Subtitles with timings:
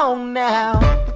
[0.00, 1.09] on now.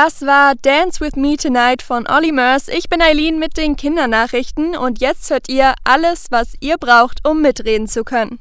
[0.00, 2.68] Das war Dance with Me Tonight von Olly Murs.
[2.68, 7.42] Ich bin Eileen mit den Kindernachrichten und jetzt hört ihr alles, was ihr braucht, um
[7.42, 8.38] mitreden zu können.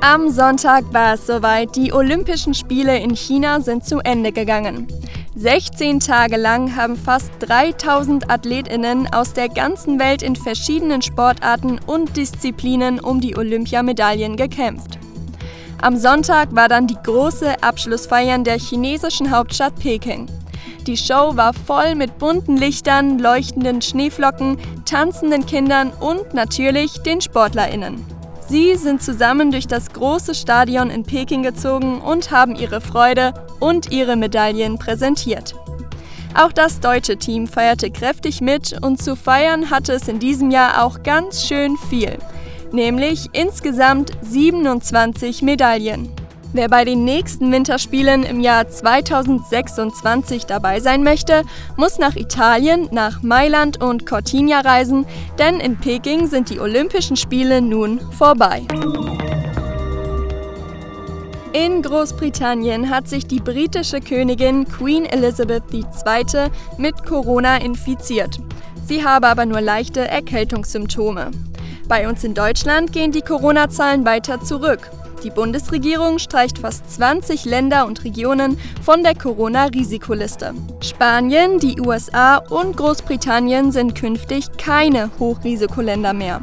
[0.00, 1.76] Am Sonntag war es soweit.
[1.76, 4.88] Die Olympischen Spiele in China sind zu Ende gegangen.
[5.36, 12.16] 16 Tage lang haben fast 3000 Athletinnen aus der ganzen Welt in verschiedenen Sportarten und
[12.16, 14.98] Disziplinen um die Olympiamedaillen gekämpft.
[15.84, 20.28] Am Sonntag war dann die große Abschlussfeier der chinesischen Hauptstadt Peking.
[20.86, 24.56] Die Show war voll mit bunten Lichtern, leuchtenden Schneeflocken,
[24.86, 28.02] tanzenden Kindern und natürlich den SportlerInnen.
[28.48, 33.92] Sie sind zusammen durch das große Stadion in Peking gezogen und haben ihre Freude und
[33.92, 35.54] ihre Medaillen präsentiert.
[36.34, 40.82] Auch das deutsche Team feierte kräftig mit und zu feiern hatte es in diesem Jahr
[40.82, 42.16] auch ganz schön viel
[42.74, 46.12] nämlich insgesamt 27 Medaillen.
[46.52, 51.42] Wer bei den nächsten Winterspielen im Jahr 2026 dabei sein möchte,
[51.76, 55.04] muss nach Italien, nach Mailand und Cortina reisen,
[55.38, 58.62] denn in Peking sind die Olympischen Spiele nun vorbei.
[61.52, 66.50] In Großbritannien hat sich die britische Königin Queen Elizabeth II.
[66.78, 68.38] mit Corona infiziert.
[68.86, 71.30] Sie habe aber nur leichte Erkältungssymptome.
[71.88, 74.90] Bei uns in Deutschland gehen die Corona-Zahlen weiter zurück.
[75.22, 80.54] Die Bundesregierung streicht fast 20 Länder und Regionen von der Corona-Risikoliste.
[80.80, 86.42] Spanien, die USA und Großbritannien sind künftig keine Hochrisikoländer mehr.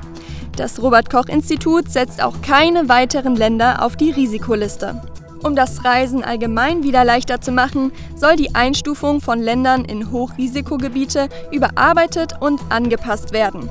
[0.55, 5.01] Das Robert Koch Institut setzt auch keine weiteren Länder auf die Risikoliste.
[5.43, 11.29] Um das Reisen allgemein wieder leichter zu machen, soll die Einstufung von Ländern in Hochrisikogebiete
[11.51, 13.69] überarbeitet und angepasst werden.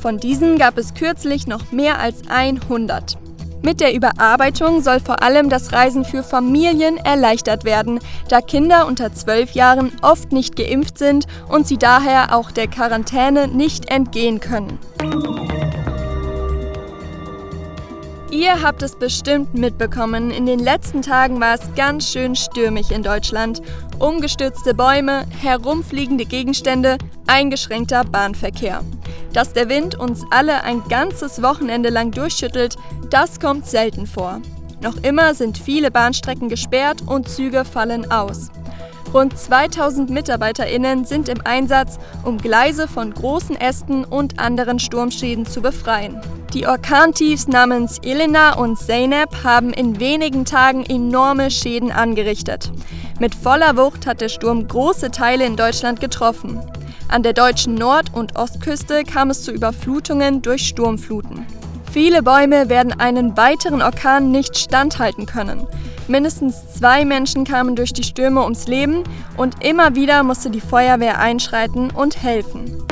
[0.00, 3.18] Von diesen gab es kürzlich noch mehr als 100.
[3.62, 7.98] Mit der Überarbeitung soll vor allem das Reisen für Familien erleichtert werden,
[8.28, 13.48] da Kinder unter 12 Jahren oft nicht geimpft sind und sie daher auch der Quarantäne
[13.48, 14.78] nicht entgehen können.
[18.30, 23.02] Ihr habt es bestimmt mitbekommen, in den letzten Tagen war es ganz schön stürmig in
[23.02, 23.62] Deutschland.
[23.98, 28.82] Umgestürzte Bäume, herumfliegende Gegenstände, eingeschränkter Bahnverkehr.
[29.32, 32.76] Dass der Wind uns alle ein ganzes Wochenende lang durchschüttelt,
[33.08, 34.42] das kommt selten vor.
[34.82, 38.50] Noch immer sind viele Bahnstrecken gesperrt und Züge fallen aus.
[39.14, 45.62] Rund 2000 MitarbeiterInnen sind im Einsatz, um Gleise von großen Ästen und anderen Sturmschäden zu
[45.62, 46.20] befreien.
[46.54, 52.72] Die Orkantiefs namens Elena und Zeynep haben in wenigen Tagen enorme Schäden angerichtet.
[53.20, 56.58] Mit voller Wucht hat der Sturm große Teile in Deutschland getroffen.
[57.08, 61.44] An der deutschen Nord- und Ostküste kam es zu Überflutungen durch Sturmfluten.
[61.92, 65.66] Viele Bäume werden einen weiteren Orkan nicht standhalten können.
[66.06, 69.04] Mindestens zwei Menschen kamen durch die Stürme ums Leben
[69.36, 72.87] und immer wieder musste die Feuerwehr einschreiten und helfen.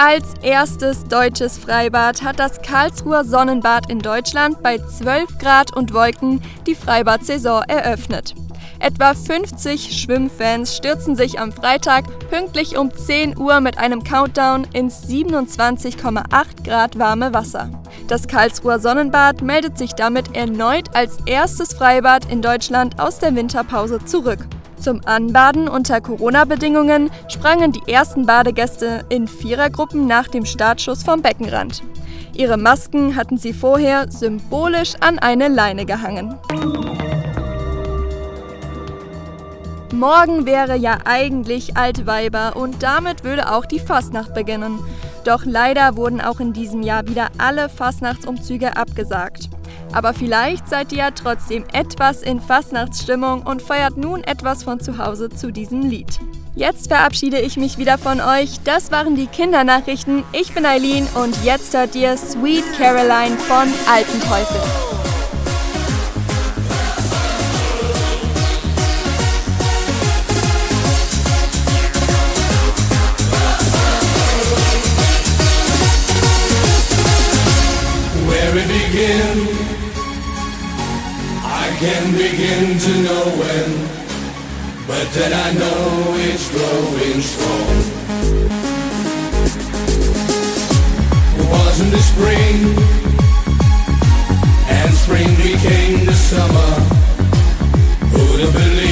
[0.00, 6.40] Als erstes deutsches Freibad hat das Karlsruher Sonnenbad in Deutschland bei 12 Grad und Wolken
[6.68, 8.32] die Freibad-Saison eröffnet.
[8.78, 15.02] Etwa 50 Schwimmfans stürzen sich am Freitag pünktlich um 10 Uhr mit einem Countdown ins
[15.08, 16.22] 27,8
[16.64, 17.68] Grad warme Wasser.
[18.06, 23.98] Das Karlsruher Sonnenbad meldet sich damit erneut als erstes Freibad in Deutschland aus der Winterpause
[24.04, 24.46] zurück.
[24.80, 31.82] Zum Anbaden unter Corona-Bedingungen sprangen die ersten Badegäste in Vierergruppen nach dem Startschuss vom Beckenrand.
[32.34, 36.38] Ihre Masken hatten sie vorher symbolisch an eine Leine gehangen.
[39.92, 44.78] Morgen wäre ja eigentlich Altweiber und damit würde auch die Fastnacht beginnen.
[45.24, 49.50] Doch leider wurden auch in diesem Jahr wieder alle Fastnachtsumzüge abgesagt.
[49.92, 54.98] Aber vielleicht seid ihr ja trotzdem etwas in Fastnachtsstimmung und feiert nun etwas von zu
[54.98, 56.18] Hause zu diesem Lied.
[56.54, 58.60] Jetzt verabschiede ich mich wieder von euch.
[58.64, 60.24] Das waren die Kindernachrichten.
[60.32, 64.87] Ich bin Eileen und jetzt hört ihr Sweet Caroline von Alten
[81.78, 83.70] can begin to know when,
[84.88, 87.68] but then I know it's growing strong.
[91.38, 92.58] It was in the spring,
[94.76, 96.72] and spring became the summer.
[98.10, 98.87] Who'd have believed